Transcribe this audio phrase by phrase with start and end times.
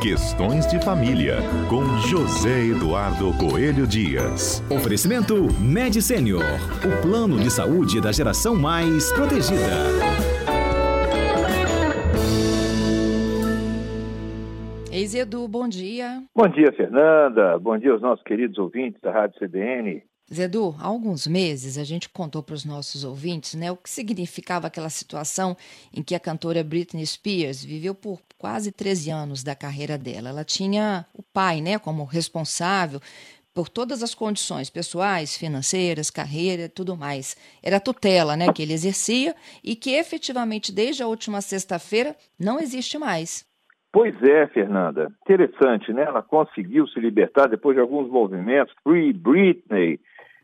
[0.00, 4.64] Questões de Família, com José Eduardo Coelho Dias.
[4.70, 9.60] Oferecimento Med Senior, o plano de saúde da geração mais protegida.
[14.90, 16.22] Ex-Edu, bom dia.
[16.34, 17.58] Bom dia, Fernanda.
[17.58, 20.02] Bom dia aos nossos queridos ouvintes da Rádio CBN.
[20.32, 24.68] Zedu, há alguns meses a gente contou para os nossos ouvintes né, o que significava
[24.68, 25.56] aquela situação
[25.92, 30.28] em que a cantora Britney Spears viveu por quase 13 anos da carreira dela.
[30.28, 33.00] Ela tinha o pai né, como responsável
[33.52, 37.36] por todas as condições pessoais, financeiras, carreira, tudo mais.
[37.60, 42.60] Era a tutela né, que ele exercia e que efetivamente desde a última sexta-feira não
[42.60, 43.44] existe mais.
[43.92, 45.10] Pois é, Fernanda.
[45.22, 46.02] Interessante, né?
[46.02, 49.98] Ela conseguiu se libertar depois de alguns movimentos, Free Britney,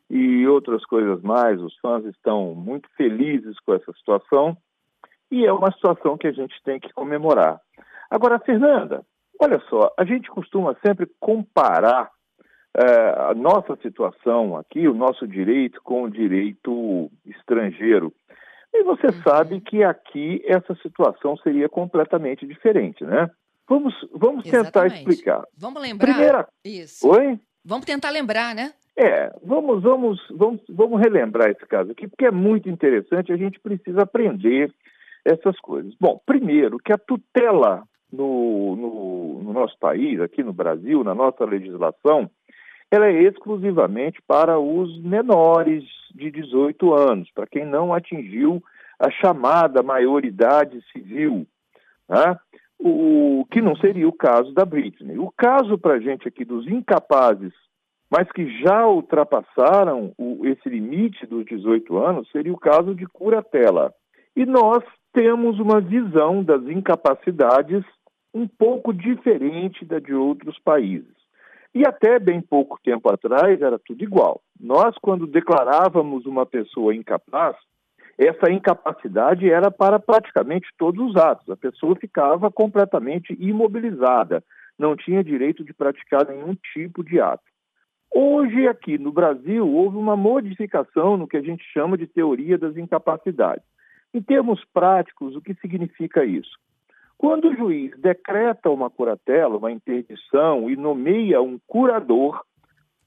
[0.08, 1.60] e outras coisas mais.
[1.60, 4.56] Os fãs estão muito felizes com essa situação
[5.30, 7.60] e é uma situação que a gente tem que comemorar.
[8.10, 9.04] Agora, Fernanda,
[9.40, 12.10] olha só, a gente costuma sempre comparar
[12.76, 18.12] é, a nossa situação aqui, o nosso direito, com o direito estrangeiro.
[18.72, 19.22] E você uhum.
[19.22, 23.30] sabe que aqui essa situação seria completamente diferente, né?
[23.68, 25.42] Vamos, vamos tentar explicar.
[25.56, 26.06] Vamos lembrar.
[26.06, 26.48] Primeira...
[26.64, 27.08] Isso.
[27.08, 27.40] Oi?
[27.64, 28.72] Vamos tentar lembrar, né?
[28.98, 33.60] É, vamos, vamos, vamos, vamos relembrar esse caso aqui, porque é muito interessante, a gente
[33.60, 34.72] precisa aprender
[35.22, 35.94] essas coisas.
[36.00, 41.44] Bom, primeiro, que a tutela no, no, no nosso país, aqui no Brasil, na nossa
[41.44, 42.30] legislação,
[42.90, 48.62] ela é exclusivamente para os menores de 18 anos, para quem não atingiu
[48.98, 51.46] a chamada maioridade civil,
[52.08, 52.38] né?
[52.78, 55.18] o que não seria o caso da Britney.
[55.18, 57.52] O caso para a gente aqui dos incapazes
[58.10, 63.92] mas que já ultrapassaram o, esse limite dos 18 anos, seria o caso de curatela.
[64.34, 64.82] E nós
[65.12, 67.84] temos uma visão das incapacidades
[68.34, 71.16] um pouco diferente da de outros países.
[71.74, 74.40] E até bem pouco tempo atrás era tudo igual.
[74.58, 77.56] Nós, quando declarávamos uma pessoa incapaz,
[78.18, 81.48] essa incapacidade era para praticamente todos os atos.
[81.50, 84.42] A pessoa ficava completamente imobilizada,
[84.78, 87.44] não tinha direito de praticar nenhum tipo de ato.
[88.18, 92.74] Hoje, aqui no Brasil, houve uma modificação no que a gente chama de teoria das
[92.74, 93.62] incapacidades.
[94.14, 96.58] Em termos práticos, o que significa isso?
[97.18, 102.42] Quando o juiz decreta uma curatela, uma interdição e nomeia um curador,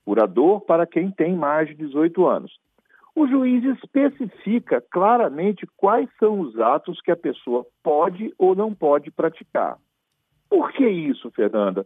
[0.05, 2.59] curador para quem tem mais de 18 anos,
[3.15, 9.09] o juiz especifica claramente quais são os atos que a pessoa pode ou não pode
[9.09, 9.75] praticar.
[10.47, 11.83] Por que isso, Fernanda?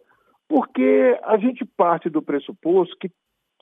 [0.47, 3.09] Porque a gente parte do pressuposto que,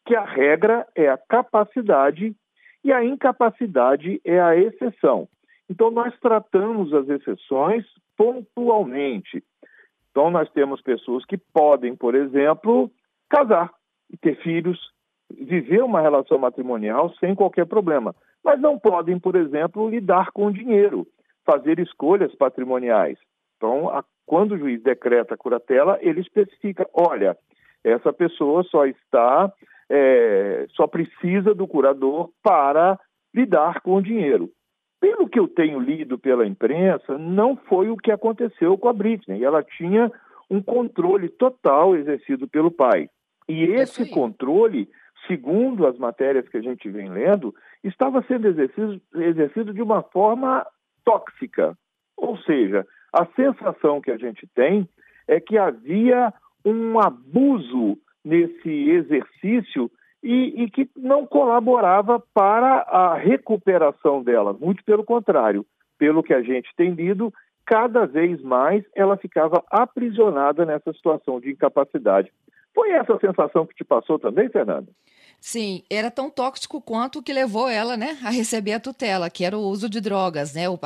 [0.06, 2.36] que a regra é a capacidade
[2.84, 5.28] e a incapacidade é a exceção.
[5.70, 7.86] Então, nós tratamos as exceções
[8.18, 9.44] pontualmente.
[10.09, 12.91] Então, nós temos pessoas que podem, por exemplo,
[13.30, 13.72] casar
[14.12, 14.78] e ter filhos,
[15.31, 21.08] viver uma relação matrimonial sem qualquer problema, mas não podem, por exemplo, lidar com dinheiro,
[21.46, 23.18] fazer escolhas patrimoniais.
[23.61, 27.38] Então, a quando o juiz decreta a curatela, ele especifica: olha,
[27.83, 29.51] essa pessoa só está,
[29.89, 32.97] é, só precisa do curador para
[33.35, 34.49] lidar com o dinheiro.
[35.01, 39.44] Pelo que eu tenho lido pela imprensa, não foi o que aconteceu com a Britney.
[39.44, 40.09] Ela tinha
[40.49, 43.09] um controle total exercido pelo pai.
[43.49, 44.88] E esse controle,
[45.28, 50.66] segundo as matérias que a gente vem lendo, estava sendo exercido, exercido de uma forma
[51.03, 51.78] tóxica.
[52.16, 54.88] Ou seja, a sensação que a gente tem
[55.27, 56.33] é que havia
[56.63, 59.89] um abuso nesse exercício
[60.23, 64.53] e, e, que não colaborava para a recuperação dela.
[64.53, 65.66] Muito pelo contrário,
[65.97, 67.33] pelo que a gente tem lido,
[67.66, 72.31] cada vez mais ela ficava aprisionada nessa situação de incapacidade.
[72.73, 74.88] Foi essa a sensação que te passou também, Fernanda?
[75.41, 79.44] Sim, era tão tóxico quanto o que levou ela, né, a receber a tutela, que
[79.44, 80.78] era o uso de drogas, né, o,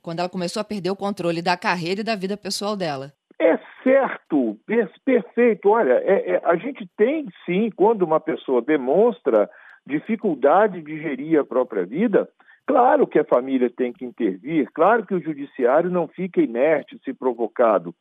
[0.00, 3.12] quando ela começou a perder o controle da carreira e da vida pessoal dela.
[3.40, 4.56] É certo,
[5.04, 5.68] perfeito.
[5.68, 9.50] Olha, é, é, a gente tem sim, quando uma pessoa demonstra
[9.84, 12.28] dificuldade de gerir a própria vida,
[12.64, 17.12] claro que a família tem que intervir, claro que o judiciário não fica inerte se
[17.12, 17.92] provocado,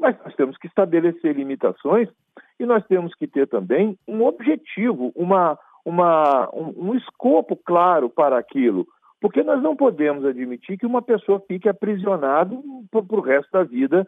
[0.00, 2.08] mas nós temos que estabelecer limitações
[2.58, 8.38] e nós temos que ter também um objetivo, uma, uma, um, um escopo claro para
[8.38, 8.86] aquilo.
[9.20, 12.56] Porque nós não podemos admitir que uma pessoa fique aprisionada
[12.90, 14.06] para o resto da vida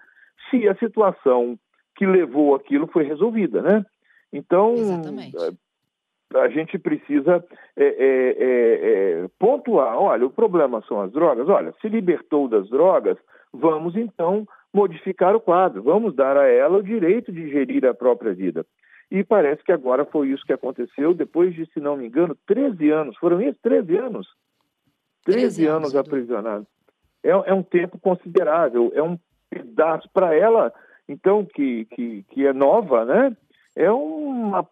[0.51, 1.59] se a situação
[1.95, 3.85] que levou aquilo foi resolvida, né?
[4.33, 5.37] Então, Exatamente.
[5.37, 7.45] Eh, a gente precisa
[7.77, 13.19] é, é, é, pontuar, olha, o problema são as drogas, olha, se libertou das drogas,
[13.53, 18.33] vamos então modificar o quadro, vamos dar a ela o direito de gerir a própria
[18.33, 18.65] vida.
[19.11, 22.91] E parece que agora foi isso que aconteceu, depois de, se não me engano, 13
[22.91, 23.17] anos.
[23.19, 23.59] Foram isso?
[23.63, 24.27] 13 anos?
[25.25, 26.67] 13, anos, anos aprisionados.
[27.23, 29.19] É, é, um tempo considerável, é um
[29.51, 30.09] pedaço.
[30.13, 30.73] Para ela,
[31.07, 33.37] então, que, que, que é nova, né?
[33.77, 34.67] É uma,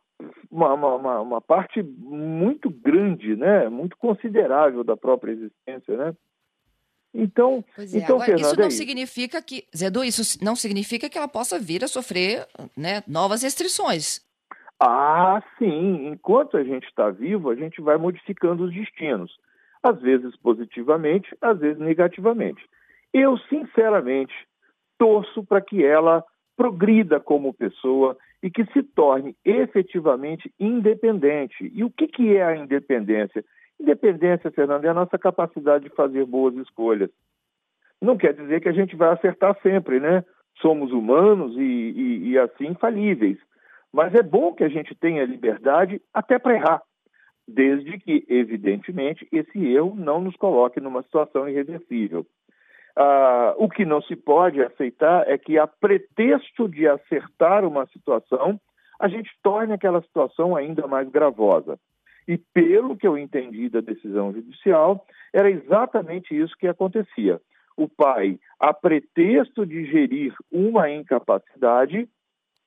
[0.50, 3.69] uma, uma, uma parte muito grande, né?
[3.69, 6.14] Muito considerável da própria existência, né?
[7.12, 7.84] Então, é.
[7.84, 11.58] então Agora, Fernanda, isso não é significa que, Zedu, isso não significa que ela possa
[11.58, 12.46] vir a sofrer
[12.76, 14.20] né, novas restrições.
[14.80, 16.08] Ah, sim.
[16.08, 19.30] Enquanto a gente está vivo, a gente vai modificando os destinos.
[19.82, 22.64] Às vezes positivamente, às vezes negativamente.
[23.12, 24.32] Eu, sinceramente,
[24.98, 26.24] torço para que ela
[26.56, 31.70] progrida como pessoa e que se torne efetivamente independente.
[31.74, 33.44] E o que, que é a independência?
[33.80, 37.10] Independência, Fernando, é a nossa capacidade de fazer boas escolhas.
[38.00, 40.24] Não quer dizer que a gente vai acertar sempre, né?
[40.60, 43.38] Somos humanos e, e, e assim falíveis.
[43.92, 46.82] Mas é bom que a gente tenha liberdade até para errar,
[47.48, 52.26] desde que, evidentemente, esse erro não nos coloque numa situação irreversível.
[52.96, 58.60] Ah, o que não se pode aceitar é que, a pretexto de acertar uma situação,
[59.00, 61.78] a gente torne aquela situação ainda mais gravosa.
[62.30, 67.40] E pelo que eu entendi da decisão judicial, era exatamente isso que acontecia.
[67.76, 72.08] O pai, a pretexto de gerir uma incapacidade,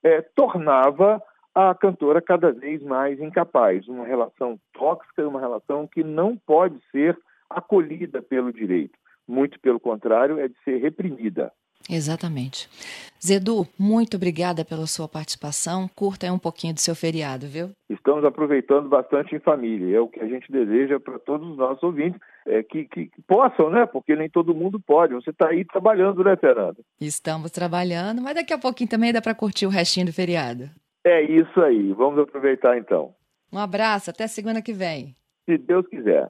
[0.04, 1.24] é, tornava
[1.56, 3.88] a cantora cada vez mais incapaz.
[3.88, 7.18] Uma relação tóxica, uma relação que não pode ser
[7.50, 9.00] acolhida pelo direito.
[9.26, 11.54] Muito pelo contrário, é de ser reprimida.
[11.90, 12.70] Exatamente.
[13.26, 15.90] Zedu, muito obrigada pela sua participação.
[15.96, 17.72] Curta aí um pouquinho do seu feriado, viu?
[17.90, 19.96] Estamos aproveitando bastante em família.
[19.96, 23.70] É o que a gente deseja para todos os nossos ouvintes, é que, que, possam,
[23.70, 23.86] né?
[23.86, 25.14] Porque nem todo mundo pode.
[25.14, 26.78] Você está aí trabalhando, né, Fernanda?
[27.00, 30.70] Estamos trabalhando, mas daqui a pouquinho também dá para curtir o restinho do feriado.
[31.06, 31.94] É isso aí.
[31.94, 33.14] Vamos aproveitar então.
[33.52, 35.16] Um abraço, até segunda que vem.
[35.46, 36.22] Se Deus quiser.